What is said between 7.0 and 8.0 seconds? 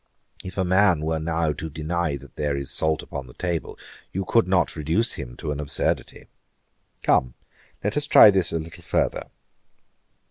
Come, let